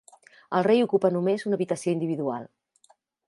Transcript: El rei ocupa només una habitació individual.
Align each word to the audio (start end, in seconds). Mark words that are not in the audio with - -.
El 0.59 0.63
rei 0.67 0.79
ocupa 0.85 1.11
només 1.17 1.45
una 1.49 1.59
habitació 1.59 1.95
individual. 1.99 2.51